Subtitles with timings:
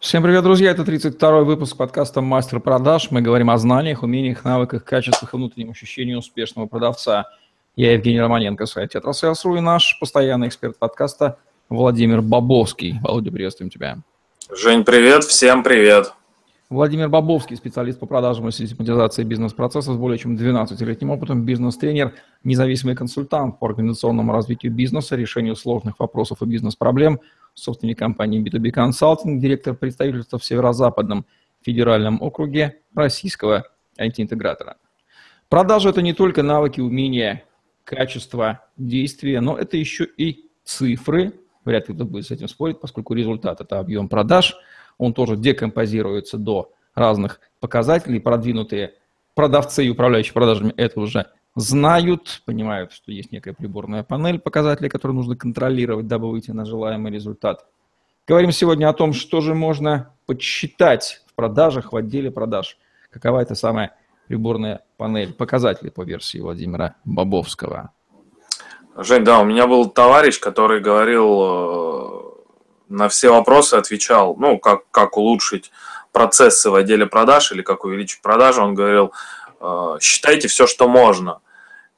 [0.00, 0.70] Всем привет, друзья!
[0.70, 3.10] Это 32-й выпуск подкаста «Мастер продаж».
[3.10, 7.28] Мы говорим о знаниях, умениях, навыках, качествах и внутреннем ощущении успешного продавца.
[7.76, 11.36] Я Евгений Романенко, сайт «Тетрасейлс.ру» и наш постоянный эксперт подкаста
[11.68, 12.98] Владимир Бобовский.
[13.02, 13.98] Володя, приветствуем тебя.
[14.50, 15.24] Жень, привет!
[15.24, 16.14] Всем привет!
[16.70, 22.14] Владимир Бобовский, специалист по продажам и систематизации бизнес-процессов с более чем 12-летним опытом, бизнес-тренер,
[22.44, 27.18] независимый консультант по организационному развитию бизнеса, решению сложных вопросов и бизнес-проблем,
[27.54, 31.26] собственник компании B2B Consulting, директор представительства в Северо-Западном
[31.60, 33.64] федеральном округе российского
[33.98, 34.76] IT-интегратора.
[35.48, 37.42] Продажа– это не только навыки, умения,
[37.82, 41.32] качество действия, но это еще и цифры.
[41.64, 44.54] Вряд ли кто будет с этим спорить, поскольку результат– это объем продаж–
[45.00, 48.20] он тоже декомпозируется до разных показателей.
[48.20, 48.94] Продвинутые
[49.34, 55.16] продавцы и управляющие продажами это уже знают, понимают, что есть некая приборная панель показателей, которые
[55.16, 57.64] нужно контролировать, дабы выйти на желаемый результат.
[58.28, 62.76] Говорим сегодня о том, что же можно подсчитать в продажах, в отделе продаж.
[63.10, 63.96] Какова эта самая
[64.28, 67.90] приборная панель показателей по версии Владимира Бобовского.
[68.96, 71.99] Жень, да, у меня был товарищ, который говорил э,
[72.90, 75.70] на все вопросы отвечал, ну, как, как улучшить
[76.12, 79.12] процессы в отделе продаж или как увеличить продажи, он говорил,
[79.60, 81.40] «Э, считайте все, что можно.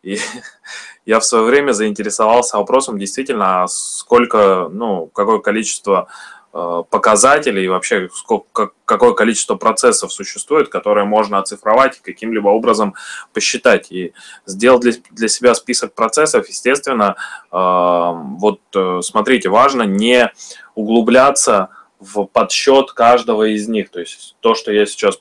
[0.03, 0.19] И
[1.07, 6.09] я в свое время заинтересовался вопросом действительно, а сколько, ну, какое количество
[6.53, 12.95] показателей и вообще сколько, какое количество процессов существует, которые можно оцифровать и каким-либо образом
[13.33, 13.91] посчитать.
[13.91, 14.12] И
[14.45, 17.17] сделать для, для себя список процессов, естественно,
[17.50, 20.30] э, вот э, смотрите, важно не
[20.75, 23.91] углубляться в подсчет каждого из них.
[23.91, 25.20] То есть то, что я сейчас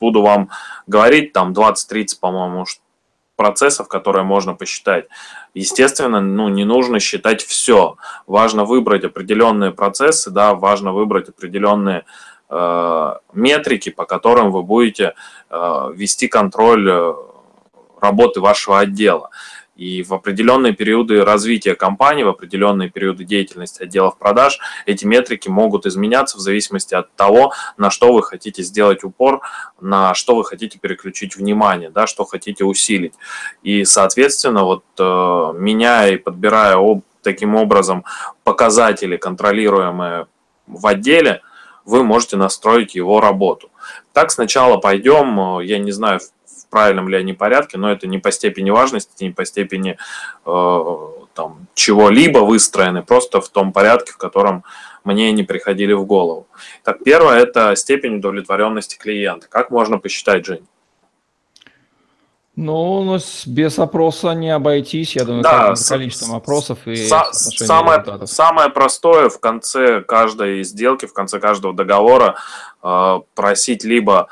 [0.00, 0.48] буду вам
[0.86, 2.64] говорить, там 20-30, по-моему,
[3.36, 5.06] процессов, которые можно посчитать.
[5.54, 7.96] Естественно, ну, не нужно считать все.
[8.26, 12.04] Важно выбрать определенные процессы, да, важно выбрать определенные
[12.50, 15.14] э, метрики, по которым вы будете
[15.50, 17.14] э, вести контроль э,
[18.00, 19.30] работы вашего отдела.
[19.74, 25.86] И в определенные периоды развития компании, в определенные периоды деятельности отделов продаж эти метрики могут
[25.86, 29.40] изменяться в зависимости от того, на что вы хотите сделать упор,
[29.80, 33.14] на что вы хотите переключить внимание, да, что хотите усилить.
[33.62, 35.02] И, соответственно, вот э,
[35.56, 38.04] меняя и подбирая об, таким образом
[38.44, 40.26] показатели, контролируемые
[40.66, 41.40] в отделе,
[41.84, 43.70] вы можете настроить его работу.
[44.12, 46.20] Так сначала пойдем, э, я не знаю,
[46.72, 49.98] правильном ли они порядке, но это не по степени важности, не по степени
[50.46, 50.84] э,
[51.34, 54.64] там, чего-либо выстроены, просто в том порядке, в котором
[55.04, 56.46] мне не приходили в голову.
[56.82, 59.46] Так, первое– это степень удовлетворенности клиента.
[59.48, 60.66] Как можно посчитать, Жень?
[62.54, 68.68] Ну, ну без опроса не обойтись, я думаю, да, с количеством опросов и самое, самое
[68.68, 72.36] простое в конце каждой сделки, в конце каждого договора
[72.82, 74.28] э, просить либо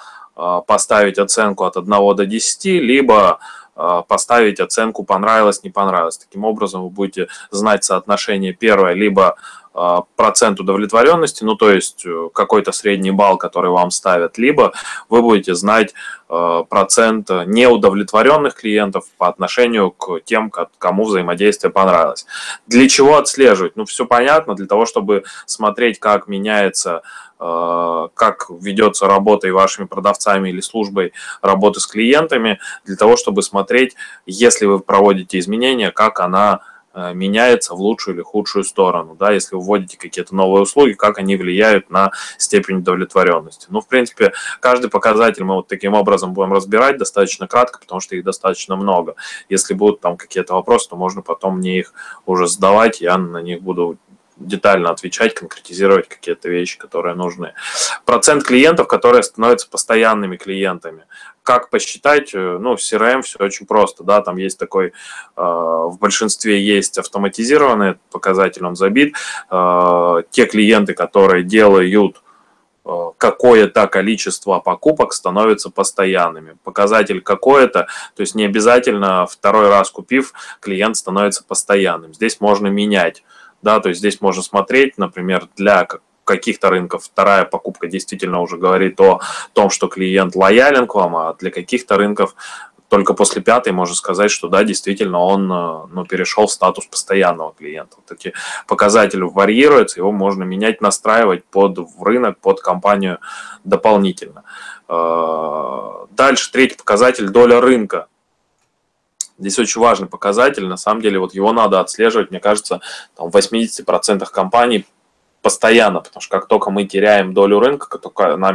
[0.67, 3.39] поставить оценку от 1 до 10, либо
[3.83, 6.19] а, поставить оценку понравилось, не понравилось.
[6.19, 9.37] Таким образом вы будете знать соотношение первое, либо
[9.70, 9.70] а,
[10.17, 14.73] процент удовлетворенности, ну то есть э, какой-то средний балл, который вам ставят, либо
[15.09, 15.95] вы будете знать
[16.69, 22.25] процент неудовлетворенных клиентов по отношению к тем, кому взаимодействие понравилось.
[22.69, 23.75] Для чего отслеживать?
[23.75, 27.03] Ну все понятно, для того, чтобы смотреть, как меняется
[27.43, 33.43] Э, как ведется работа и вашими продавцами или службой работы с клиентами, для того, чтобы
[33.43, 36.61] смотреть, если вы проводите изменения, как она
[36.95, 41.37] меняется в лучшую или худшую сторону, да, если вы вводите какие-то новые услуги, как они
[41.37, 43.67] влияют на степень удовлетворенности.
[43.71, 48.17] Ну, в принципе, каждый показатель мы вот таким образом будем разбирать достаточно кратко, потому что
[48.17, 49.15] их достаточно много.
[49.49, 51.93] Если будут там какие-то вопросы, то можно потом мне их
[52.27, 53.99] уже задавать, я на них буду
[54.41, 57.53] детально отвечать, конкретизировать какие-то вещи, которые нужны.
[58.05, 61.05] Процент клиентов, которые становятся постоянными клиентами.
[61.43, 62.35] Как посчитать?
[62.35, 64.91] Э, ну, в CRM все очень просто, да, там есть такой, э,
[65.37, 69.15] в большинстве есть автоматизированный показатель, он забит.
[69.51, 72.23] Э, те клиенты, которые делают
[73.19, 76.57] какое-то количество покупок становятся постоянными.
[76.65, 77.87] Показатель какое-то,
[78.17, 82.15] то есть не обязательно второй раз купив, клиент становится постоянным.
[82.15, 83.23] Здесь можно менять
[83.63, 85.87] да, то есть здесь можно смотреть, например, для
[86.25, 89.21] каких-то рынков вторая покупка действительно уже говорит о
[89.53, 92.37] том, что клиент лоялен к вам, а для каких-то рынков
[92.91, 97.97] только после пятой можно сказать, что да, действительно он ну, перешел в статус постоянного клиента.
[97.97, 98.35] Вот эти
[98.67, 103.21] показатели варьируются, его можно менять, настраивать под рынок, под компанию
[103.65, 104.43] дополнительно.
[104.89, 108.09] А, дальше третий показатель– доля рынка.
[109.41, 112.81] Здесь очень важный показатель, на самом деле вот его надо отслеживать, мне кажется,
[113.17, 114.87] там, в 80% компаний
[115.41, 118.53] постоянно, потому что как только мы теряем долю рынка, как только она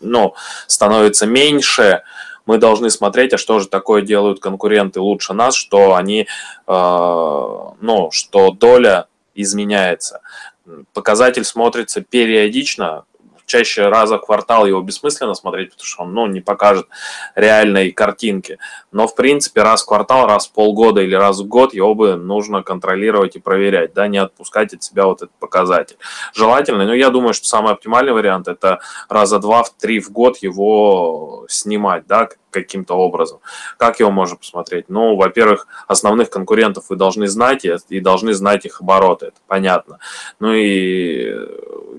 [0.00, 0.34] ну,
[0.68, 2.02] становится меньше,
[2.46, 6.26] мы должны смотреть, а что же такое делают конкуренты лучше нас, что они, э,
[7.80, 10.20] ну, что доля изменяется.
[10.94, 13.04] Показатель смотрится периодично,
[13.48, 16.86] чаще раза в квартал его бессмысленно смотреть, потому что он ну, не покажет
[17.34, 18.58] реальной картинки.
[18.92, 22.14] Но, в принципе, раз в квартал, раз в полгода или раз в год его бы
[22.16, 25.96] нужно контролировать и проверять, да, не отпускать от себя вот этот показатель.
[26.34, 30.36] Желательно, но я думаю, что самый оптимальный вариант– это раза два, в три в год
[30.38, 33.40] его снимать, да, каким-то образом.
[33.76, 34.88] Как его можно посмотреть?
[34.88, 39.98] Ну, во-первых, основных конкурентов вы должны знать и должны знать их обороты, это понятно.
[40.40, 41.34] Ну и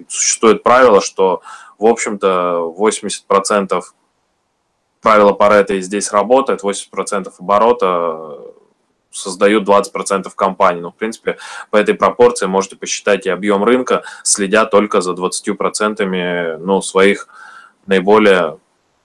[0.08, 1.42] существует правило, что,
[1.78, 3.82] в общем-то, 80%
[5.02, 8.40] правила Паретта и здесь работает, 80% оборота
[9.12, 10.82] создают 20% компаний.
[10.82, 11.38] Ну, в принципе,
[11.72, 17.28] по этой пропорции можете посчитать и объем рынка, следя только за 20% ну, своих
[17.86, 18.60] наиболее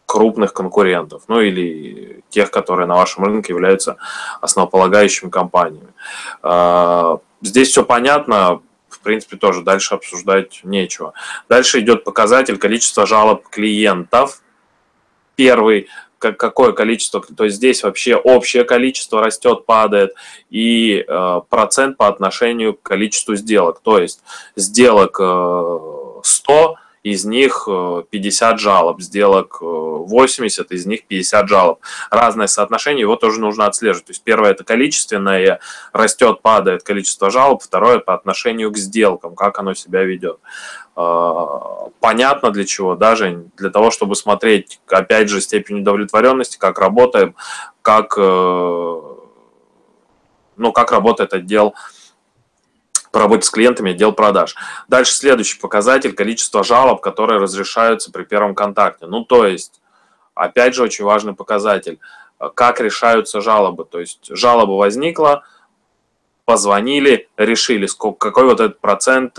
[0.06, 3.96] крупных конкурентов, ну или тех, которые на вашем рынке являются
[4.40, 5.92] основополагающими компаниями.
[6.42, 11.14] А, здесь все понятно, в принципе, тоже дальше обсуждать нечего.
[11.48, 14.40] Дальше идет показатель количества жалоб клиентов.
[15.36, 20.14] Первый, как, какое количество, то есть здесь вообще общее количество растет, падает,
[20.48, 23.80] и э, процент по отношению к количеству сделок.
[23.82, 24.20] То есть
[24.56, 25.78] сделок э,
[26.22, 27.68] 100, из них
[28.10, 31.80] 50 э, жалоб, сделок 80, э, из них 50 жалоб.
[32.10, 34.06] Разное соотношение, его тоже нужно отслеживать.
[34.06, 35.60] То есть первое это количественное,
[35.92, 40.38] растет, падает количество жалоб, второе по отношению к сделкам, как оно себя ведет.
[40.96, 41.44] Э,
[42.00, 47.34] понятно для чего, даже для того, чтобы смотреть, опять же, степень удовлетворенности, как работаем,
[47.82, 49.12] как, ну,
[50.72, 51.74] как работает отдел
[53.14, 54.56] по работе с клиентами отдел продаж.
[54.88, 59.06] Дальше следующий показатель– количество жалоб, которые разрешаются при первом контакте.
[59.06, 59.80] Ну, то есть,
[60.34, 62.00] опять же, очень важный показатель,
[62.54, 63.84] как решаются жалобы.
[63.84, 65.44] То есть, жалоба возникла,
[66.44, 69.38] позвонили, решили, сколько, какой вот этот процент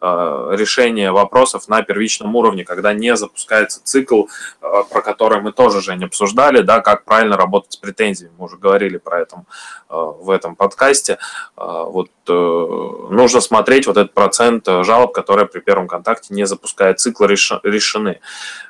[0.00, 4.24] э, э, решения вопросов на первичном уровне, когда не запускается цикл,
[4.60, 8.56] э, про который мы тоже, Жень, обсуждали, да, как правильно работать с претензиями, мы уже
[8.56, 9.44] говорили про это
[9.88, 11.18] в этом подкасте.
[11.56, 18.20] Вот нужно смотреть вот этот процент жалоб, которые при первом контакте не запуская цикл, решены.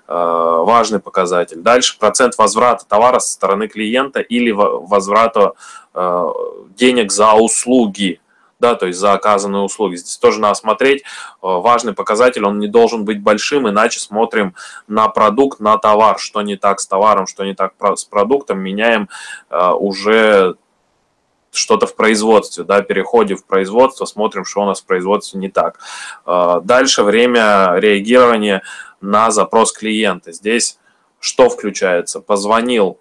[0.06, 1.58] Важный показатель.
[1.60, 5.54] Дальше процент возврата товара со стороны клиента или возврата
[5.98, 6.30] Э,
[6.78, 8.20] денег за услуги,
[8.58, 9.96] да, то есть за оказанные услуги.
[9.96, 11.02] Здесь тоже надо смотреть.
[11.02, 11.04] Э,
[11.42, 14.54] важный показатель, он не должен быть большим, иначе смотрим
[14.88, 19.08] на продукт, на товар, что не так с товаром, что не так с продуктом, меняем
[19.50, 20.56] э, уже
[21.52, 25.78] что-то в производстве, да, переходим в производство, смотрим, что у нас в производстве не так.
[26.26, 28.62] Дальше время реагирования
[29.00, 30.32] на запрос клиента.
[30.32, 30.78] Здесь
[31.18, 32.20] что включается?
[32.20, 32.98] Позвонил,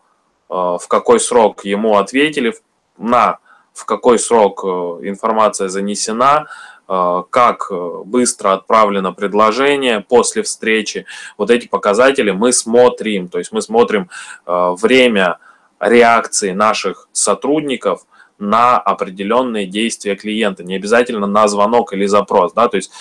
[0.47, 2.55] в какой срок ему ответили,
[2.97, 3.39] на
[3.75, 4.67] в какой срок э,
[5.09, 6.47] информация занесена,
[6.87, 11.05] э, как э, быстро отправлено предложение после встречи.
[11.37, 14.09] Вот эти показатели мы смотрим, то есть мы смотрим
[14.45, 15.39] время
[15.79, 18.05] реакции наших сотрудников
[18.39, 22.53] на определенные действия клиента, не обязательно на звонок или запрос.
[22.53, 22.67] Да?
[22.67, 22.91] То есть,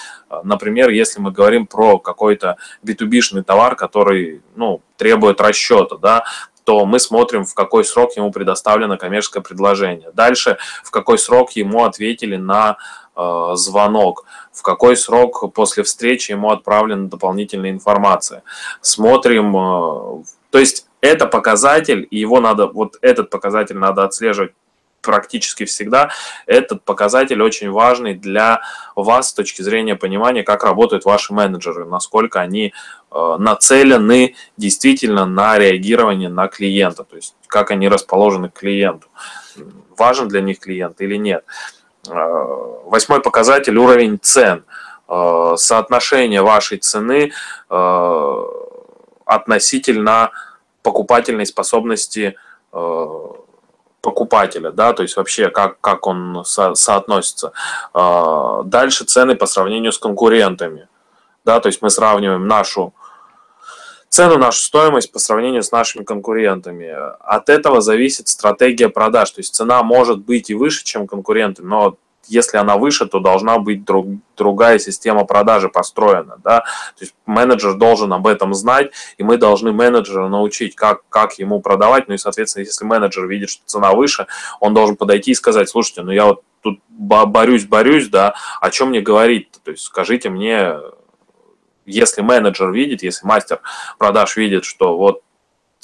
[0.43, 6.25] например, если мы говорим про какой-то B2B-шный товар, который ну, требует расчета, да,
[6.65, 10.11] то мы смотрим, в какой срок ему предоставлено коммерческое предложение.
[10.13, 12.79] Дальше, в какой срок ему ответили на
[13.15, 18.43] э, звонок, в какой срок после встречи ему отправлена дополнительная информация.
[18.81, 24.53] Смотрим, э, то есть это показатель, и его надо, вот этот показатель надо отслеживать
[25.05, 26.11] практически всегда.
[26.47, 28.63] Этот показатель очень важный для
[28.97, 32.73] вас с точки зрения понимания, как работают ваши менеджеры, насколько они
[33.39, 39.07] нацелены действительно на реагирование на клиента, то есть как они расположены к клиенту.
[39.97, 41.45] Важен для них клиент или нет.
[42.09, 42.13] Э,
[42.85, 44.65] восьмой показатель– уровень цен.
[45.09, 47.33] Э, соотношение вашей цены
[49.27, 50.31] относительно
[50.83, 52.37] покупательной способности
[54.03, 57.53] покупателя, да, то есть вообще как, как он со, соотносится.
[57.95, 60.89] Дальше цены по сравнению с конкурентами,
[61.45, 62.93] да, то есть мы сравниваем нашу
[64.15, 66.89] цену, нашу стоимость по сравнению с нашими конкурентами.
[67.19, 71.97] От этого зависит стратегия продаж, то есть цена может быть и выше, чем конкуренты, но
[72.29, 74.07] если она выше, то должна быть друг,
[74.37, 76.37] другая система продажи построена.
[76.45, 76.61] Да?
[76.61, 81.61] То есть менеджер должен об этом знать, и мы должны менеджера научить, как, как ему
[81.61, 82.07] продавать.
[82.07, 84.29] Ну и, соответственно, если менеджер видит, что цена выше,
[84.61, 88.91] он должен подойти и сказать, слушайте, ну я вот тут борюсь, борюсь, да, о чем
[88.91, 89.51] мне говорить?
[89.65, 90.77] То есть скажите мне,
[91.87, 93.61] если менеджер видит, если мастер
[93.99, 95.23] продаж видит, что вот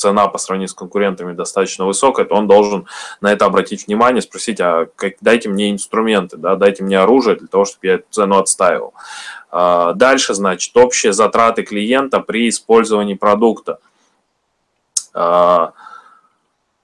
[0.00, 2.86] цена по сравнению с конкурентами достаточно высокая, то он должен
[3.20, 7.48] на это обратить внимание, спросить, а как, дайте мне инструменты, да, дайте мне оружие для
[7.48, 8.94] того, чтобы я эту цену отстаивал.
[9.50, 13.78] А, дальше, значит, общие затраты клиента при использовании продукта.
[15.12, 15.72] А,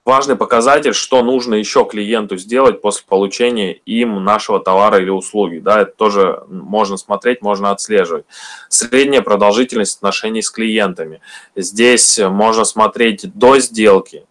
[0.07, 5.59] важный показатель, что нужно еще клиенту сделать после получения им нашего товара или услуги.
[5.59, 8.25] Да, это тоже можно смотреть, можно отслеживать.
[8.69, 11.19] Средняя продолжительность отношений с клиентами.
[11.55, 14.25] Здесь можно смотреть до сделки,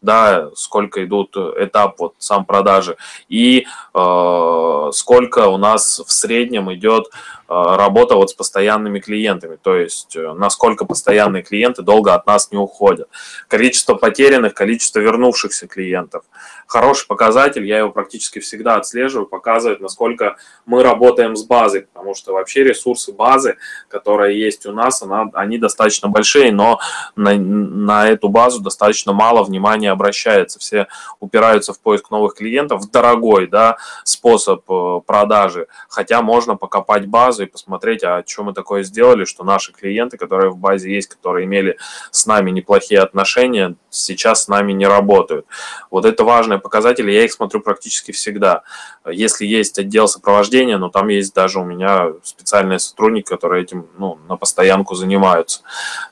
[0.00, 2.96] да, сколько идут этап вот сам продажи
[3.28, 7.10] и э, сколько у нас в среднем идет
[7.48, 12.58] работа вот с постоянными клиентами, то есть э, насколько постоянные клиенты долго от нас не
[12.58, 13.08] уходят.
[13.48, 16.24] Количество потерянных, количество вернувшихся клиентов.
[16.66, 22.32] Хороший показатель, я его практически всегда отслеживаю, показывает, насколько мы работаем с базой, потому что
[22.32, 23.56] вообще ресурсы базы,
[23.88, 26.80] которые есть у нас, она, они достаточно большие, но
[27.14, 30.58] на, на эту базу достаточно мало внимания обращается.
[30.58, 30.88] Все
[31.20, 37.42] упираются в поиск новых клиентов, дорогой да, способ э, продажи, хотя можно покопать базу, базу
[37.42, 41.44] и посмотреть, а что мы такое сделали, что наши клиенты, которые в базе есть, которые
[41.44, 41.76] имели
[42.10, 45.46] с нами неплохие отношения, сейчас с нами не работают.
[45.90, 48.62] Вот это важные показатели, я их смотрю практически всегда.
[49.10, 53.86] Если есть отдел сопровождения, но ну, там есть даже у меня специальные сотрудники, которые этим
[53.98, 55.60] ну, на постоянку занимаются.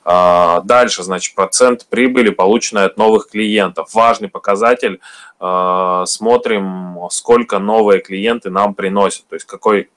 [0.03, 3.93] А, дальше, значит, процент прибыли, полученной от новых клиентов.
[3.93, 4.99] Важный показатель.
[5.39, 9.89] А, смотрим, сколько новые клиенты нам приносят, то есть какой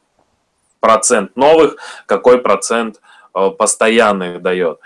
[0.81, 3.01] процент новых, какой процент
[3.35, 4.79] э, постоянных дает.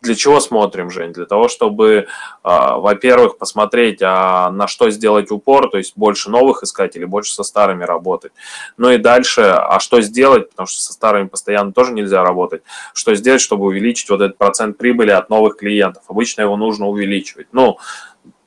[0.00, 1.12] Для чего смотрим, Жень?
[1.12, 2.04] Для того, чтобы, э,
[2.42, 7.44] во-первых, посмотреть, а на что сделать упор, то есть больше новых искать или больше со
[7.44, 8.32] старыми работать.
[8.76, 12.62] Ну и дальше, а что сделать, потому что со старыми постоянно тоже нельзя работать,
[12.94, 16.02] что сделать, чтобы увеличить вот этот процент прибыли от новых клиентов.
[16.08, 17.46] Обычно его нужно увеличивать.
[17.52, 17.78] Ну,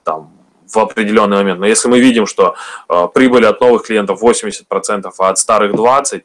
[0.03, 0.32] там,
[0.67, 1.60] в определенный момент.
[1.60, 2.55] Но если мы видим, что
[2.89, 6.24] э, прибыль от новых клиентов 80%, а от старых 20%,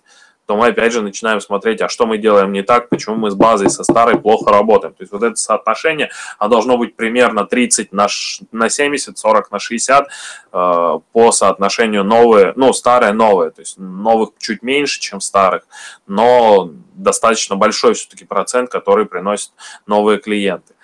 [0.51, 3.37] то мы опять же начинаем смотреть, а что мы делаем не так, почему мы с
[3.37, 4.93] базой со старой плохо работаем.
[4.95, 8.09] То есть вот это соотношение, оно должно быть примерно 30 на,
[8.51, 10.09] на 70, 40 на 60 э,
[11.13, 13.53] по соотношению новые, ну, старые, новые.
[13.53, 15.63] То есть новых чуть меньше, чем старых,
[16.09, 19.53] но достаточно большой все-таки процент, который приносит
[19.87, 20.75] новые клиенты.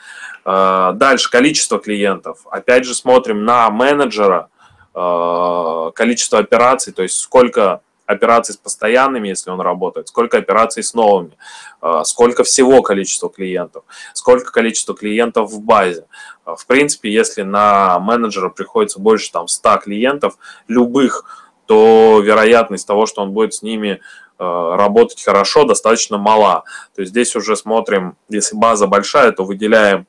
[0.45, 2.47] Э, дальше количество клиентов.
[2.53, 4.49] Опять же смотрим на менеджера,
[4.95, 10.95] э, количество операций, то есть сколько операций с постоянными, если он работает, сколько операций с
[10.95, 11.37] новыми,
[11.81, 13.85] а, сколько всего количества клиентов,
[14.15, 16.07] сколько количества клиентов в базе.
[16.45, 23.07] А, в принципе, если на менеджера приходится больше там 100 клиентов, любых, то вероятность того,
[23.07, 24.01] что он будет с ними
[24.39, 26.65] а, работать хорошо, достаточно мала.
[26.95, 30.07] То есть здесь уже смотрим, если база большая, то выделяем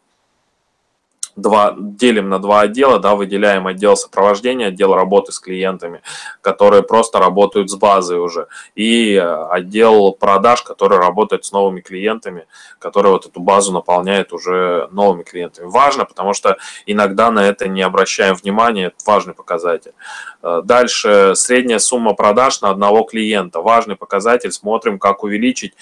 [1.38, 6.02] два, делим на два отдела, да, выделяем отдел сопровождения, отдел работы с клиентами,
[6.42, 12.48] которые просто работают с базой уже, и э, отдел продаж, который работает с новыми клиентами,
[12.80, 15.68] который вот эту базу наполняет уже новыми клиентами.
[15.68, 19.94] Важно, потому что иногда на это не обращаем внимания, это важный показатель.
[20.42, 25.74] Э, дальше средняя сумма продаж на одного клиента, важный показатель, смотрим, как увеличить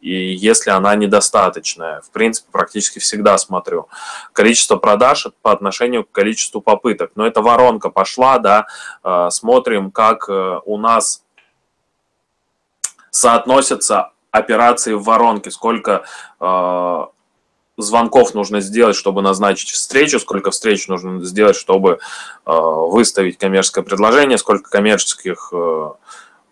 [0.00, 2.00] и если она недостаточная.
[2.00, 3.88] В принципе, практически всегда смотрю.
[4.32, 7.12] Количество продаж по отношению к количеству попыток.
[7.14, 8.66] Но эта воронка пошла, да,
[9.04, 11.22] э, смотрим, как э, у нас
[13.10, 16.04] соотносятся операции в воронке, сколько
[16.40, 17.06] э,
[17.76, 21.98] звонков нужно сделать, чтобы назначить встречу, сколько встреч нужно сделать, чтобы
[22.44, 25.50] выставить коммерческое предложение, сколько коммерческих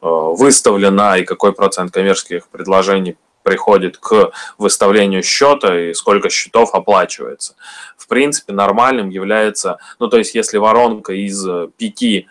[0.00, 7.57] выставлено и какой процент коммерческих предложений приходит к выставлению счета и сколько счетов оплачивается.
[7.97, 11.47] В принципе, нормальным является, ну то есть если воронка из
[11.78, 12.26] пяти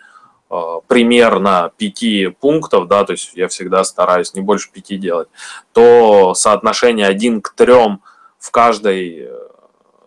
[0.48, 0.56] э,
[0.86, 5.26] примерно пяти пунктов, да, то есть я всегда стараюсь не больше пяти делать,
[5.72, 8.00] то соотношение один к трем
[8.38, 9.28] в каждой, э,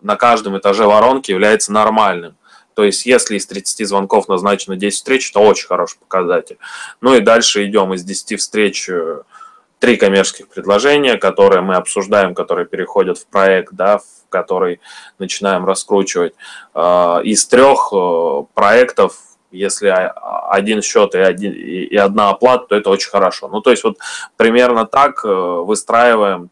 [0.00, 2.36] на каждом этаже воронки является нормальным.
[2.72, 6.56] То есть, если из 30 звонков назначено 10 встреч, то очень хороший показатель.
[7.02, 9.24] Ну и дальше идем из 10 встреч э,
[9.82, 14.80] три коммерческих предложения, которые мы обсуждаем, которые переходят в проект, да, в который
[15.18, 16.34] начинаем раскручивать.
[16.72, 19.18] А, из трех э, проектов,
[19.50, 19.88] если
[20.50, 23.48] один счет и, один, и одна оплата, то это очень хорошо.
[23.48, 23.98] Ну, то есть вот
[24.36, 26.50] примерно так э, выстраиваем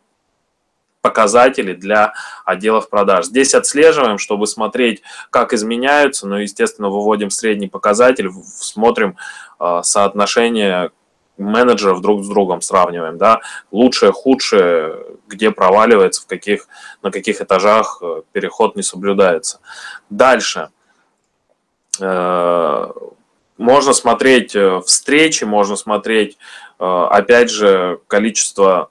[1.01, 2.13] показатели для
[2.45, 3.27] отделов продаж.
[3.27, 9.17] Здесь отслеживаем, чтобы смотреть, как изменяются, но, естественно, выводим средний показатель, смотрим
[9.61, 10.91] э, соотношение
[11.41, 16.69] менеджеров друг с другом сравниваем, да, лучшее, худшее, где проваливается, в каких,
[17.03, 19.61] на каких этажах э, переход не соблюдается.
[20.11, 20.71] Дальше.
[22.01, 22.89] Э,
[23.57, 26.39] можно смотреть э, встречи, можно смотреть,
[26.79, 28.91] опять же, количество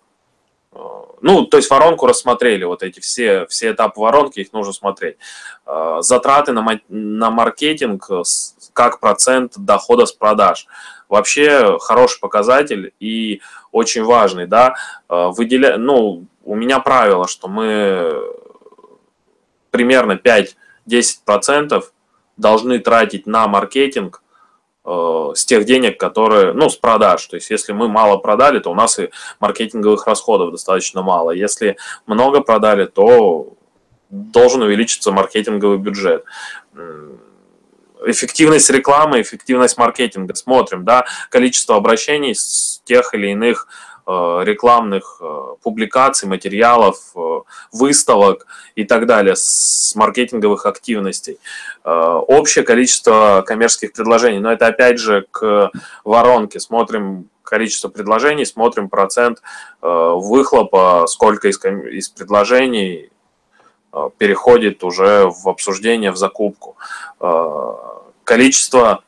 [0.71, 5.17] ну, то есть воронку рассмотрели, вот эти все, все этапы воронки, их нужно смотреть.
[5.99, 8.07] Затраты на, на маркетинг,
[8.73, 10.67] как процент дохода с продаж
[11.09, 14.75] вообще хороший показатель и очень важный, да,
[15.09, 15.77] э, выделя...
[15.77, 18.13] ну, у меня правило, что мы
[19.71, 20.19] примерно
[20.87, 21.83] 5-10%
[22.37, 24.28] должны тратить на маркетинг э,
[25.35, 27.25] с тех денег, которые, ну, с продаж.
[27.27, 31.31] То есть, если мы мало продали, то у нас и маркетинговых расходов достаточно мало.
[31.31, 31.77] Если
[32.07, 33.53] много продали, то
[34.09, 36.25] должен увеличиться маркетинговый бюджет
[38.05, 40.35] эффективность рекламы, эффективность маркетинга.
[40.35, 43.88] Смотрим, да, количество обращений с тех или иных э,
[44.43, 47.39] рекламных э, публикаций, материалов, э,
[47.71, 51.37] выставок и так далее, с маркетинговых активностей.
[51.83, 55.71] Общее количество коммерческих предложений, но это опять же к
[56.03, 56.59] воронке.
[56.59, 59.41] Смотрим количество предложений, смотрим процент
[59.81, 63.09] выхлопа, сколько из, из предложений
[63.91, 66.77] Э, переходит уже в обсуждение, в закупку.
[67.19, 67.73] Э,
[68.23, 69.03] количество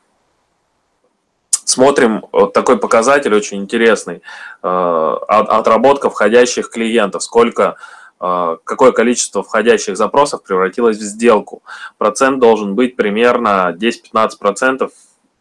[1.72, 4.20] Смотрим вот такой показатель очень интересный.
[4.62, 7.22] Э, отработка входящих клиентов.
[7.22, 7.76] Сколько,
[8.18, 11.62] какое количество входящих запросов превратилось в сделку.
[11.96, 14.90] Процент должен быть примерно 10-15%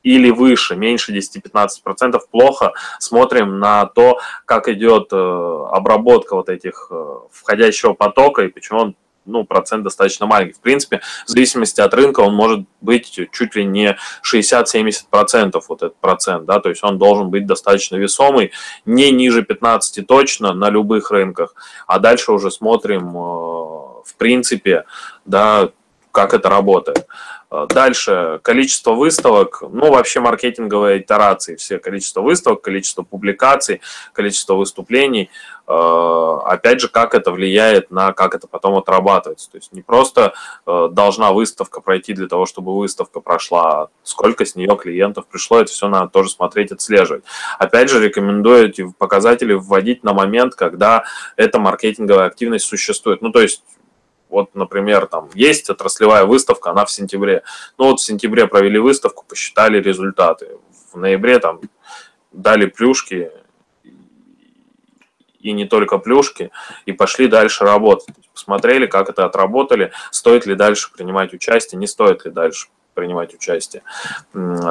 [0.04, 2.72] или выше, меньше 10-15% плохо.
[3.00, 6.90] Смотрим на то, как идет обработка вот этих
[7.30, 10.54] входящего потока и почему он ну, процент достаточно маленький.
[10.54, 13.98] В принципе, в зависимости от рынка он может быть чуть ли не
[14.30, 18.52] 60-70% вот этот процент, да, то есть он должен быть достаточно весомый,
[18.86, 21.54] не ниже 15 точно на любых рынках,
[21.88, 23.20] а дальше уже смотрим, э,
[24.06, 24.86] в принципе,
[25.26, 25.70] да,
[26.12, 27.08] как это работает.
[27.52, 33.82] Э, дальше количество выставок, ну вообще маркетинговые итерации, все количество выставок, количество публикаций,
[34.14, 35.30] количество выступлений,
[35.68, 39.52] э, опять же, как это влияет на, как это потом отрабатывается.
[39.52, 40.34] То есть не просто
[40.66, 45.60] э, должна выставка пройти для того, чтобы выставка прошла, а сколько с нее клиентов пришло,
[45.60, 47.26] это все надо тоже смотреть, отслеживать.
[47.60, 51.04] Опять же, рекомендую эти показатели вводить на момент, когда
[51.36, 53.22] эта маркетинговая активность существует.
[53.22, 53.62] Ну, то есть
[54.32, 57.44] вот, например, там есть отраслевая выставка, она в сентябре.
[57.78, 60.58] Ну вот в сентябре провели выставку, посчитали результаты.
[60.92, 61.60] В ноябре там
[62.32, 63.32] дали плюшки,
[65.40, 66.52] и не только плюшки,
[66.86, 68.16] и пошли дальше работать.
[68.34, 73.84] Посмотрели, как это отработали, стоит ли дальше принимать участие, не стоит ли дальше принимать участие.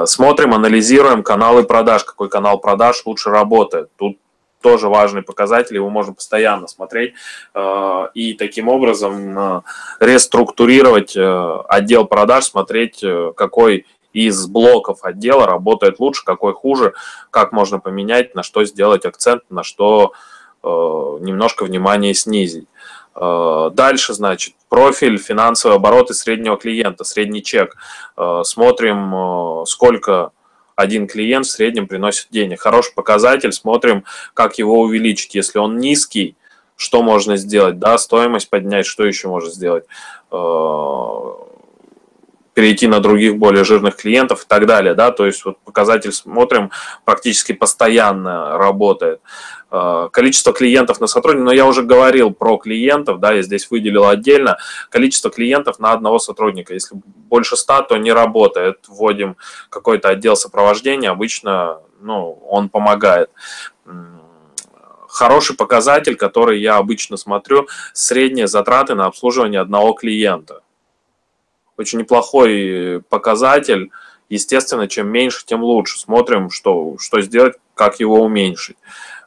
[0.05, 3.91] Смотрим, анализируем каналы продаж, какой канал продаж лучше работает.
[3.97, 4.19] Тут
[4.61, 7.15] тоже важный показатель, его можно постоянно смотреть
[7.55, 9.61] э, и таким образом э,
[10.01, 13.05] реструктурировать э, отдел продаж, смотреть,
[13.37, 16.95] какой из блоков отдела работает лучше, какой хуже,
[17.31, 20.13] как можно поменять, на что сделать акцент, на что
[20.63, 22.69] немножко внимание снизить.
[23.15, 27.77] Дальше, значит, профиль финансовые обороты среднего клиента, средний чек.
[28.43, 30.33] Смотрим, сколько
[30.81, 32.61] один клиент в среднем приносит денег.
[32.61, 35.35] Хороший показатель, смотрим, как его увеличить.
[35.35, 36.37] Если он низкий,
[36.77, 37.79] что можно сделать?
[37.79, 39.85] Да, стоимость поднять, что еще можно сделать?
[42.61, 46.71] Перейти на других более жирных клиентов и так далее, да, то есть вот показатель смотрим,
[47.07, 49.23] практически постоянно работает.
[49.71, 54.07] Э, количество клиентов на сотрудника, но я уже говорил про клиентов, да, я здесь выделил
[54.07, 54.59] отдельно,
[54.91, 56.75] количество клиентов на одного сотрудника.
[56.75, 56.95] Если
[57.31, 58.81] больше 100, то не работает.
[58.89, 59.37] Вводим
[59.71, 63.31] какой-то отдел сопровождения, обычно, ну, он помогает
[65.11, 70.61] хороший показатель, который я обычно смотрю, средние затраты на обслуживание одного клиента.
[71.81, 73.91] Очень неплохой показатель.
[74.29, 75.99] Естественно, чем меньше, тем лучше.
[75.99, 78.77] Смотрим, что, что сделать, как его уменьшить.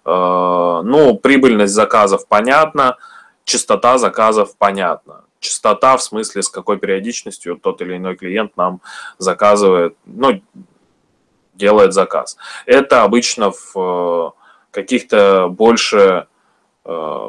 [0.05, 2.97] Э, ну, прибыльность заказов понятна,
[3.43, 5.23] частота заказов понятна.
[5.39, 8.81] Частота в смысле, с какой периодичностью тот или иной клиент нам
[9.17, 10.39] заказывает, ну,
[11.55, 12.37] делает заказ.
[12.67, 14.29] Это обычно в э,
[14.69, 16.32] каких-то больше Э,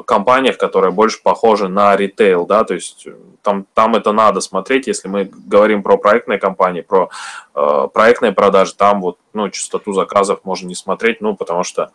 [0.05, 4.87] компаниях, которые больше похожи на ритейл, да, то есть э, там, там это надо смотреть,
[4.87, 7.09] если мы говорим про проектные компании, про
[7.53, 11.91] э, проектные продажи, там вот, ну, частоту заказов можно не смотреть, ну, потому что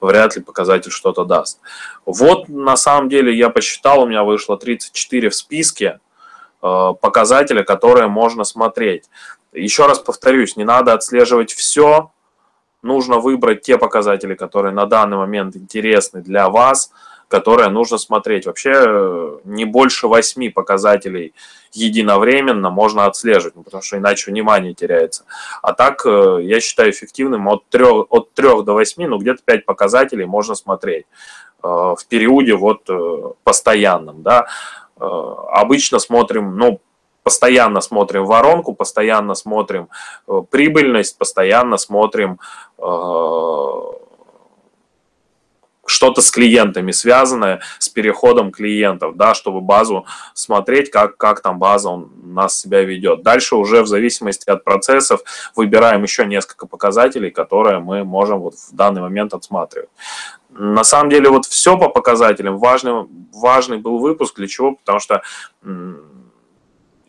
[0.00, 1.58] вряд ли показатель что-то даст.
[2.06, 5.98] Вот, на самом деле, я посчитал, у меня вышло 34 в списке
[6.62, 9.10] э, показателя, которые можно смотреть.
[9.52, 12.12] Еще раз повторюсь, не надо отслеживать все,
[12.82, 16.92] нужно выбрать те показатели, которые на данный момент интересны для вас,
[17.28, 18.46] которые нужно смотреть.
[18.46, 21.32] Вообще э, не больше восьми показателей
[21.72, 25.24] единовременно можно отслеживать, ну, потому что иначе внимание теряется.
[25.62, 29.64] А так э, я считаю эффективным от 3, от 3 до 8, ну где-то 5
[29.64, 31.06] показателей можно смотреть
[31.62, 32.88] э, в периоде вот
[33.44, 34.22] постоянном.
[34.22, 34.46] Да.
[34.98, 36.80] Обычно смотрим, ну,
[37.22, 39.88] постоянно смотрим воронку, постоянно смотрим
[40.26, 42.38] э, прибыльность, постоянно смотрим
[42.78, 42.82] э,
[45.90, 51.90] что-то с клиентами связанное, с переходом клиентов, да, чтобы базу смотреть, как, как там база
[51.90, 53.22] у нас себя ведет.
[53.22, 55.20] Дальше уже в зависимости от процессов
[55.56, 59.90] выбираем еще несколько показателей, которые мы можем вот в данный момент отсматривать.
[60.50, 62.58] На самом деле вот все по показателям.
[62.58, 64.36] Важный, важный был выпуск.
[64.36, 64.76] Для чего?
[64.76, 65.22] Потому что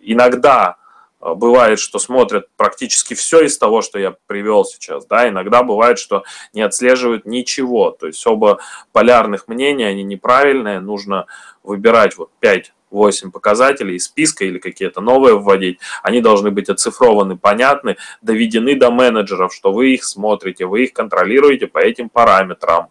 [0.02, 0.78] иногда
[1.22, 6.00] э, бывает, что смотрят практически все из того, что я привел сейчас, да, иногда бывает,
[6.00, 8.60] что не отслеживают ничего, то есть оба
[8.92, 11.26] полярных мнения, они неправильные, нужно
[11.64, 17.98] выбирать вот 5-8 показателей из списка или какие-то новые вводить, они должны быть оцифрованы, понятны,
[18.22, 22.90] доведены до менеджеров, что вы их смотрите, вы их контролируете по этим параметрам,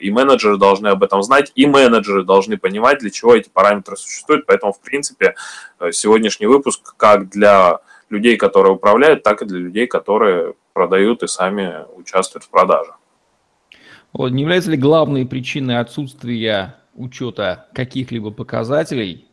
[0.00, 4.46] и менеджеры должны об этом знать, и менеджеры должны понимать, для чего эти параметры существуют.
[4.46, 5.34] Поэтому, в принципе,
[5.80, 11.26] э, сегодняшний выпуск как для людей, которые управляют, так и для людей, которые продают и
[11.26, 12.92] сами участвуют в продаже.
[14.12, 19.26] Вот, не является ли главной причиной отсутствия учета каких-либо показателей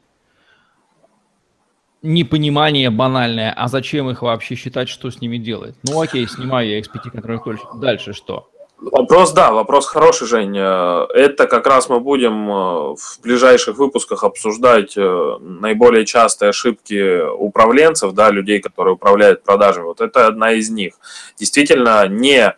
[2.02, 5.76] непонимание банальное, а зачем их вообще считать, что с ними делать?
[5.88, 7.68] Ну окей, снимаю я XPT контрольных точек.
[7.80, 8.50] Дальше что?
[8.92, 10.58] Вопрос, да, вопрос хороший, Жень.
[10.58, 18.14] Это как раз мы будем э, в ближайших выпусках обсуждать э, наиболее частые ошибки управленцев,
[18.14, 19.86] да, людей, которые управляют продажами.
[19.86, 20.96] Вот это одна из них.
[21.40, 22.54] Действительно, не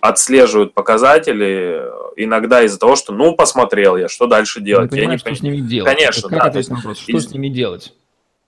[0.00, 1.82] отслеживают показатели
[2.16, 4.92] иногда из-за того, что, ну, посмотрел я, что дальше делать.
[4.92, 5.94] Не я не что с ними делать?
[5.94, 6.44] Конечно, как да.
[6.46, 7.28] Ответить на вопрос, что из...
[7.28, 7.92] с ними делать?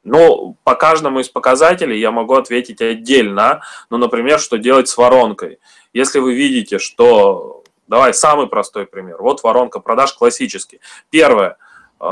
[0.05, 3.63] Ну, по каждому из показателей я могу ответить отдельно.
[3.91, 5.59] Ну, например, что делать с воронкой.
[5.93, 7.65] Если вы видите, что...
[7.89, 9.17] Давай, самый простой пример.
[9.21, 10.81] Вот воронка продаж классический.
[11.11, 11.57] Первое.
[12.01, 12.05] Э,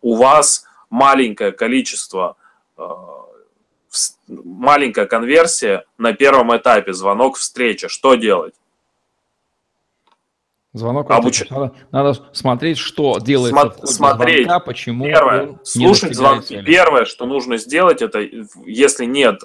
[0.00, 2.36] у вас маленькое количество,
[2.76, 2.82] э,
[4.28, 7.88] маленькая конверсия на первом этапе, звонок, встреча.
[7.88, 8.54] Что делать?
[10.74, 11.10] Звонок.
[11.10, 11.48] Обуч...
[11.48, 14.44] Надо, надо смотреть, что делается Смо- смотреть.
[14.44, 15.04] звонка, почему.
[15.06, 16.56] Первое, слушать звонки.
[16.56, 16.64] Цели.
[16.64, 18.20] Первое, что нужно сделать, это
[18.66, 19.40] если нет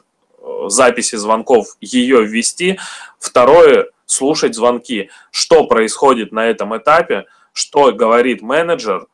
[0.67, 2.79] записи звонков ее ввести.
[3.19, 5.09] Второе, слушать звонки.
[5.31, 9.07] Что происходит на этом этапе, что говорит менеджер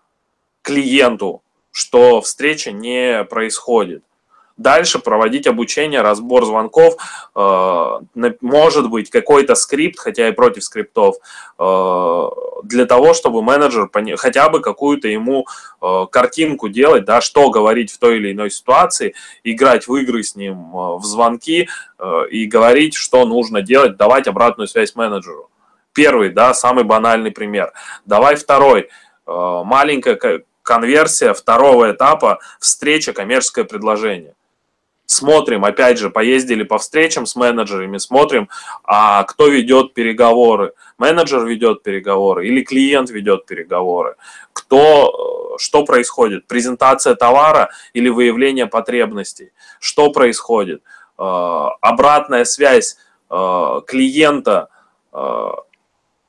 [0.62, 4.04] клиенту, что встреча не происходит.
[4.60, 6.96] Дальше проводить обучение, разбор звонков,
[7.34, 8.00] э,
[8.42, 11.16] может быть какой-то скрипт, хотя и против скриптов,
[11.58, 12.30] э,
[12.64, 15.48] для того, чтобы менеджер хотя бы какую-то ему
[15.82, 20.36] э, картинку делать, да, что говорить в той или иной ситуации, играть в игры с
[20.36, 21.70] ним в звонки
[22.30, 25.50] и говорить, что нужно делать, давать обратную связь менеджеру.
[25.94, 27.72] Первый, да, самый банальный пример.
[28.06, 28.90] Давай второй.
[29.26, 34.34] Маленькая конверсия второго этапа встреча, коммерческое предложение
[35.10, 38.48] смотрим, опять же, поездили по встречам с менеджерами, смотрим,
[38.84, 40.74] а кто ведет переговоры.
[41.00, 44.16] Менеджер ведет переговоры или клиент ведет переговоры.
[44.54, 46.46] Кто, э, что происходит?
[46.48, 49.52] Презентация товара или выявление потребностей?
[49.80, 50.84] Что происходит?
[51.18, 52.98] Э, обратная связь
[53.30, 54.70] э, клиента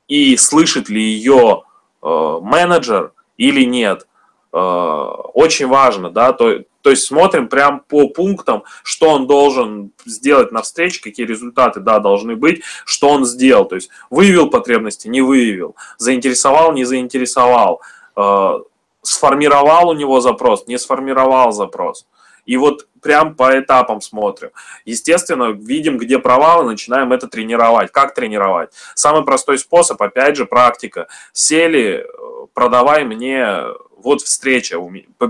[0.07, 1.63] и слышит ли ее
[2.01, 4.07] менеджер или нет.
[4.51, 10.61] Очень важно, да, то, то есть смотрим прям по пунктам, что он должен сделать на
[10.61, 13.65] встрече, какие результаты да, должны быть, что он сделал.
[13.65, 17.81] То есть выявил потребности, не выявил, заинтересовал, не заинтересовал,
[18.15, 18.59] э,
[19.01, 22.05] сформировал у него запрос, не сформировал запрос.
[22.45, 24.49] И вот прям по этапам смотрим.
[24.85, 27.91] Естественно, видим, где провалы, начинаем это тренировать.
[27.91, 28.71] Как тренировать?
[28.95, 31.07] Самый простой способ, опять же, практика.
[31.33, 33.65] Сели, э, продавай мне
[34.03, 34.77] вот встреча,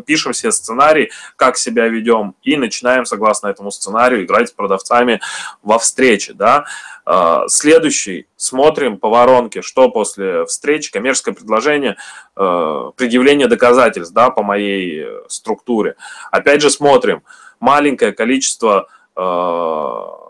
[0.05, 5.21] пишем все сценарий, как себя ведем, и начинаем, согласно этому сценарию, играть с продавцами
[5.61, 6.65] во встрече, да.
[7.05, 11.97] А, следующий, смотрим по воронке, что после встречи, коммерческое предложение,
[12.35, 15.95] а, предъявление доказательств, да, по моей структуре.
[16.31, 17.23] Опять же смотрим,
[17.59, 20.21] маленькое количество а,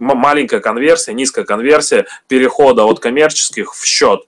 [0.00, 4.22] маленькая конверсия, низкая конверсия перехода от коммерческих в счет.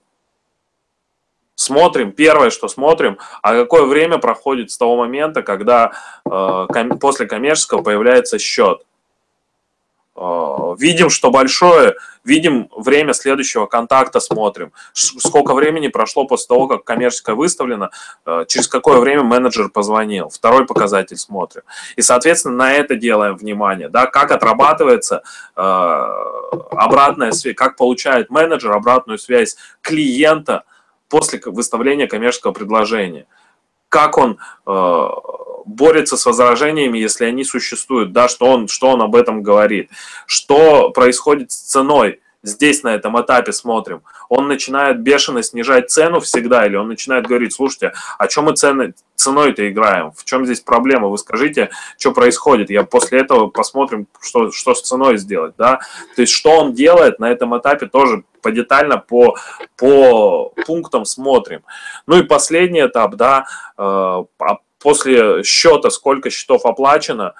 [1.63, 5.93] Смотрим, первое, что смотрим, а какое время проходит с того момента, когда
[6.29, 6.67] э,
[6.99, 8.81] после коммерческого появляется счет.
[10.17, 11.95] Э, видим, что большое,
[12.25, 17.91] видим время следующего контакта, смотрим, сколько времени прошло после того, как коммерческая выставлена,
[18.25, 21.61] э, через какое время менеджер позвонил, второй показатель смотрим.
[21.95, 25.23] И, соответственно, на это делаем внимание, да, как отрабатывается
[25.55, 30.63] э, обратная связь, как получает менеджер обратную связь клиента–
[31.13, 33.27] после выставления коммерческого предложения.
[33.87, 35.07] Как он э,
[35.65, 39.91] борется с возражениями, если они существуют, да, что он, что он об этом говорит,
[40.25, 46.65] что происходит с ценой, здесь на этом этапе смотрим, он начинает бешено снижать цену всегда,
[46.65, 51.07] или он начинает говорить, слушайте, а чем мы цены, ценой-то играем, в чем здесь проблема,
[51.07, 55.79] вы скажите, что происходит, я после этого посмотрим, что, что с ценой сделать, да,
[56.15, 59.37] то есть что он делает на этом этапе тоже подетально по,
[59.77, 61.63] по пунктам смотрим.
[62.05, 63.45] Ну и последний этап, да,
[63.77, 67.33] э, а после счета, сколько счетов оплачено,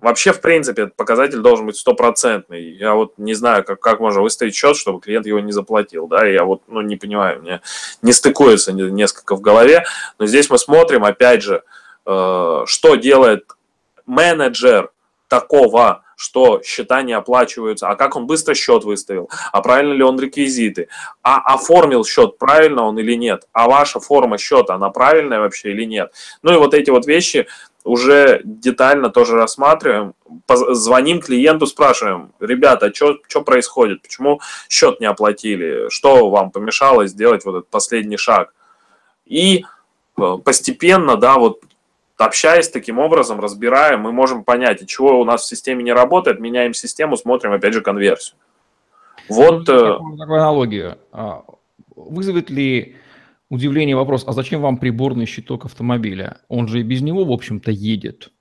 [0.00, 2.62] Вообще, в принципе, этот показатель должен быть стопроцентный.
[2.62, 6.06] Я вот не знаю, как, как можно выставить счет, чтобы клиент его не заплатил.
[6.06, 6.26] Да?
[6.26, 7.60] Я вот ну, не понимаю, мне
[8.02, 9.84] не стыкуется несколько в голове.
[10.18, 11.62] Но здесь мы смотрим, опять же,
[12.04, 13.46] э, что делает
[14.04, 14.90] менеджер
[15.28, 20.18] такого, что счета не оплачиваются, а как он быстро счет выставил, а правильно ли он
[20.18, 20.88] реквизиты,
[21.22, 25.84] а оформил счет правильно он или нет, а ваша форма счета, она правильная вообще или
[25.84, 26.12] нет.
[26.42, 27.46] Ну и вот эти вот вещи
[27.86, 30.14] уже детально тоже рассматриваем,
[30.48, 37.58] звоним клиенту, спрашиваем, ребята, что происходит, почему счет не оплатили, что вам помешало сделать вот
[37.58, 38.52] этот последний шаг.
[39.24, 39.64] И
[40.18, 41.60] э, постепенно, да, вот
[42.16, 46.74] общаясь таким образом, разбираем, мы можем понять, чего у нас в системе не работает, меняем
[46.74, 48.36] систему, смотрим, опять же, конверсию.
[49.28, 49.68] Вот.
[49.68, 50.98] Э, такую аналогию.
[51.12, 51.44] А,
[51.94, 52.96] вызовет ли
[53.50, 56.38] удивление вопрос, а зачем вам приборный щиток автомобиля?
[56.48, 58.32] Он же и без него, в общем-то, едет.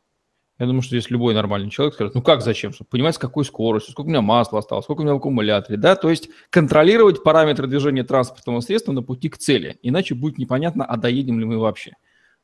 [0.57, 3.43] Я думаю, что здесь любой нормальный человек скажет, ну как зачем, чтобы понимать, с какой
[3.43, 7.23] скоростью, сколько у меня масла осталось, сколько у меня в аккумуляторе, да, то есть контролировать
[7.23, 11.57] параметры движения транспортного средства на пути к цели, иначе будет непонятно, а доедем ли мы
[11.57, 11.91] вообще.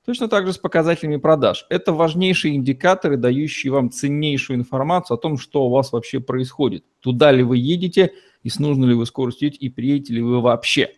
[0.06, 1.67] Точно так же с показателями продаж.
[1.69, 6.84] Это важнейшие индикаторы, дающие вам ценнейшую информацию о том, что у вас вообще происходит.
[7.02, 10.41] Туда ли вы едете, и с нужной ли вы скоростью едете, и приедете ли вы
[10.41, 10.95] вообще.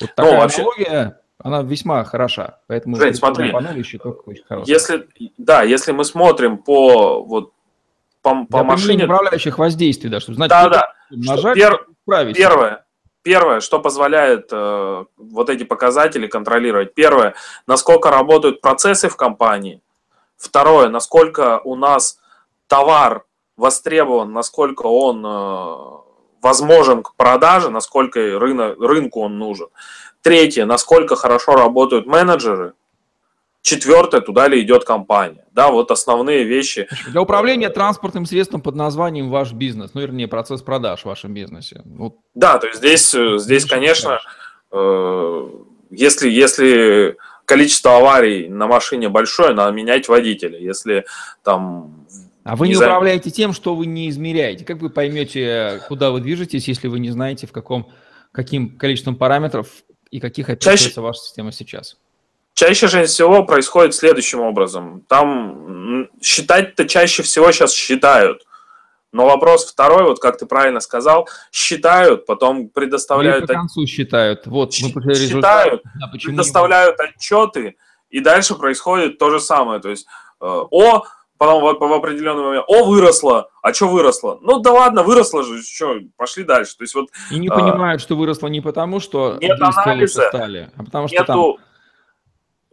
[0.00, 0.62] Вот такая ну, вообще...
[0.62, 2.60] аналогия, она весьма хороша.
[2.66, 3.52] Поэтому Жень, смотри,
[4.64, 7.52] если, да, если мы смотрим по, вот,
[8.22, 9.04] по, по машине...
[9.04, 10.94] управляющих воздействий, да, чтобы знать, да, да.
[11.10, 11.86] нажать, пер...
[12.34, 12.84] Первое,
[13.22, 16.92] Первое, что позволяет э, вот эти показатели контролировать.
[16.94, 17.34] Первое,
[17.68, 19.80] насколько работают процессы в компании.
[20.36, 22.18] Второе, насколько у нас
[22.66, 23.24] товар
[23.56, 26.01] востребован, насколько он э,
[26.42, 29.68] возможен к продаже, насколько рынок, рынку он нужен.
[30.20, 32.74] Третье, насколько хорошо работают менеджеры.
[33.62, 35.44] Четвертое, туда ли идет компания.
[35.52, 36.88] Да, вот основные вещи.
[37.06, 41.82] Для управления транспортным средством под названием ваш бизнес, ну, вернее, процесс продаж в вашем бизнесе.
[41.84, 42.16] Вот.
[42.34, 44.18] Да, то есть здесь, э, здесь конечно,
[44.72, 45.48] э,
[45.90, 50.58] если, если количество аварий на машине большое, надо менять водителя.
[50.58, 51.04] Если
[51.44, 52.06] там
[52.44, 54.64] а вы не, не управляете тем, что вы не измеряете.
[54.64, 57.92] Как вы поймете, куда вы движетесь, если вы не знаете, в каком,
[58.32, 59.68] каким количеством параметров
[60.10, 61.00] и каких описывается Чаще...
[61.00, 61.96] ваша система сейчас?
[62.54, 65.04] Чаще же всего происходит следующим образом.
[65.08, 68.42] Там считать-то чаще всего сейчас считают.
[69.12, 73.44] Но вопрос второй, вот как ты правильно сказал, считают, потом предоставляют...
[73.44, 74.46] Или по концу считают.
[74.46, 77.76] Вот, мы считают, да, предоставляют отчеты,
[78.08, 79.80] и дальше происходит то же самое.
[79.80, 80.06] То есть,
[80.40, 81.04] э, о,
[81.42, 84.38] потом в, в определенный момент, о, выросло, а что выросло?
[84.42, 86.76] Ну да ладно, выросло же, что, пошли дальше.
[86.76, 87.08] То есть вот...
[87.32, 91.16] И не а, понимают, что выросло не потому, что нет анализа, стали, а потому что
[91.16, 91.56] нету, там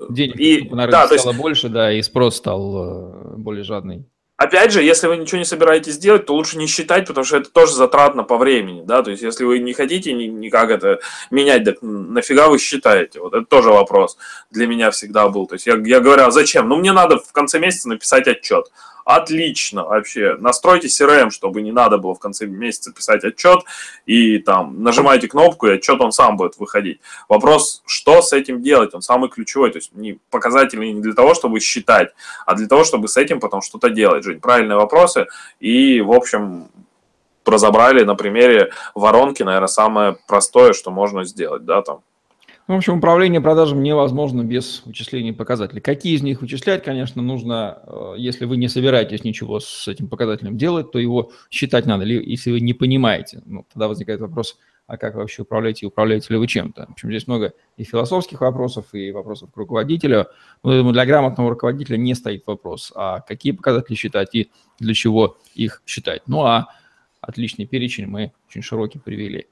[0.09, 4.05] Денег, и, наверное, да, стало есть, больше, да, и спрос стал э, более жадный.
[4.39, 7.49] Опять же, если вы ничего не собираетесь делать, то лучше не считать, потому что это
[7.49, 11.79] тоже затратно по времени, да, то есть если вы не хотите никак это менять, так
[11.81, 14.17] нафига вы считаете, вот это тоже вопрос
[14.49, 16.69] для меня всегда был, то есть я, я говорю, а зачем?
[16.69, 18.71] Ну, мне надо в конце месяца написать отчет,
[19.09, 20.35] Отлично вообще.
[20.35, 23.61] Настройте CRM, чтобы не надо было в конце месяца писать отчет,
[24.05, 27.01] и там нажимаете кнопку, и отчет он сам будет выходить.
[27.27, 29.71] Вопрос, что с этим делать, он самый ключевой.
[29.71, 32.09] То есть не показательный не для того, чтобы считать,
[32.45, 34.23] а для того, чтобы с этим потом что-то делать.
[34.23, 35.25] Жень, правильные вопросы.
[35.59, 36.69] И, в общем,
[37.47, 42.01] разобрали на примере воронки, наверное, самое простое, что можно сделать, да, там.
[42.69, 45.81] В общем, управление продажами невозможно без вычисления показателей.
[45.81, 50.55] Какие из них вычислять, конечно, нужно, э, если вы не собираетесь ничего с этим показателем
[50.55, 52.05] делать, то его считать надо.
[52.05, 56.37] Если вы не понимаете, ну, тогда возникает вопрос, а как вы вообще управляете, управляете ли
[56.37, 56.85] вы чем-то.
[56.89, 60.27] В общем, здесь много и философских вопросов, и вопросов к руководителю.
[60.61, 64.93] Но, я думаю, для грамотного руководителя не стоит вопрос, а какие показатели считать и для
[64.93, 66.21] чего их считать.
[66.27, 66.67] Ну, а
[67.19, 69.47] отличный перечень мы очень широкий привели.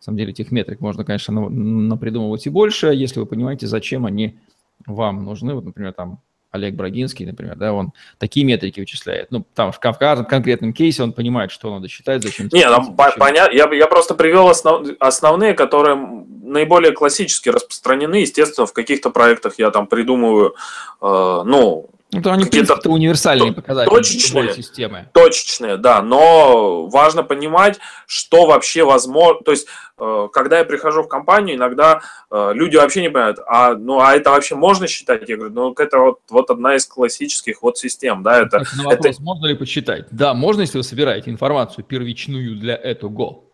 [0.00, 4.38] На самом деле этих метрик можно, конечно, напридумывать и больше, если вы понимаете, зачем они
[4.86, 5.54] вам нужны.
[5.54, 9.30] Вот, например, там Олег Брагинский, например, да, он такие метрики вычисляет.
[9.30, 12.48] Ну, там в каждом конкретном кейсе он понимает, что надо считать, зачем.
[12.50, 13.54] Не, там понятно.
[13.54, 18.16] Я, я просто привел основ, основные, которые наиболее классически распространены.
[18.16, 20.54] Естественно, в каких-то проектах я там придумываю,
[21.02, 25.08] э, ну, это они, какие-то в универсальные показатели точечные, системы.
[25.12, 29.42] Точечные, да, но важно понимать, что вообще возможно.
[29.44, 29.68] То есть,
[29.98, 34.14] э, когда я прихожу в компанию, иногда э, люди вообще не понимают, а, ну, а
[34.16, 35.28] это вообще можно считать?
[35.28, 38.64] Я говорю, ну, это вот, вот одна из классических вот систем, да, это...
[38.76, 39.22] На вопрос, это...
[39.22, 40.06] можно ли посчитать?
[40.10, 43.44] Да, можно, если вы собираете информацию первичную для этого.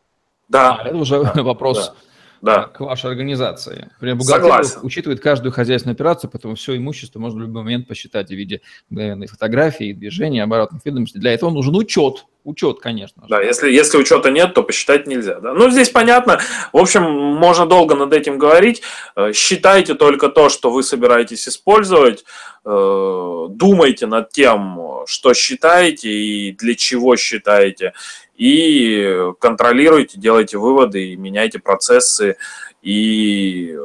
[0.49, 0.77] Да.
[0.77, 1.89] А это уже да, вопрос...
[1.89, 1.95] Да
[2.43, 2.65] да.
[2.65, 3.89] к вашей организации.
[3.95, 8.35] Например, бухгалтерия учитывает каждую хозяйственную операцию, поэтому все имущество можно в любой момент посчитать в
[8.35, 11.21] виде мгновенной фотографии, движения, оборотных ведомостей.
[11.21, 12.27] Для этого нужен учет.
[12.45, 13.25] Учет, конечно.
[13.29, 15.41] Да, если, если учета нет, то посчитать нельзя.
[15.41, 15.53] Да?
[15.53, 16.39] Ну, здесь понятно.
[16.73, 18.83] В общем, можно долго над этим говорить.
[19.17, 22.25] Э, считайте только то, что вы собираетесь использовать.
[22.65, 27.95] Э, думайте над тем, что считаете и для чего считаете
[28.37, 32.37] и контролируйте, делайте выводы, и меняйте процессы,
[32.83, 33.77] и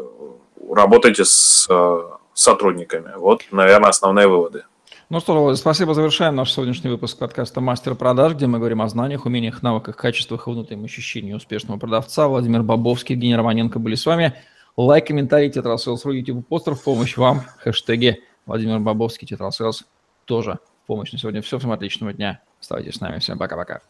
[0.69, 2.01] работайте с э,
[2.33, 3.13] сотрудниками.
[3.17, 4.63] Вот, наверное, основные выводы.
[5.09, 5.93] Ну что, спасибо.
[5.93, 10.47] Завершаем наш сегодняшний выпуск подкаста «Мастер продаж», где мы говорим о знаниях, умениях, навыках, качествах
[10.47, 12.27] и внутреннем ощущении успешного продавца.
[12.29, 14.33] Владимир Бобовский, Евгений Романенко были с вами.
[14.77, 17.41] Лайк, комментарий, тетрасселс, YouTube постер помощь вам.
[17.57, 19.83] Хэштеги Владимир Бобовский, тетрасселс
[20.23, 21.11] тоже в помощь.
[21.11, 21.59] На сегодня все.
[21.59, 22.41] Всем отличного дня.
[22.61, 23.19] Оставайтесь с нами.
[23.19, 23.81] Всем пока-пока.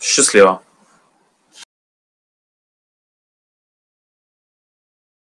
[0.00, 0.62] Счастливо.